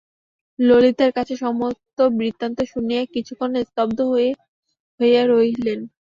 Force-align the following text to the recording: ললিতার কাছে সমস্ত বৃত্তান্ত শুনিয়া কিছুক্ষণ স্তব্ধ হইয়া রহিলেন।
ললিতার 0.59 1.11
কাছে 1.13 1.33
সমস্ত 1.37 1.97
বৃত্তান্ত 2.17 2.57
শুনিয়া 2.71 3.01
কিছুক্ষণ 3.13 3.51
স্তব্ধ 3.63 3.97
হইয়া 4.99 5.23
রহিলেন। 5.25 5.79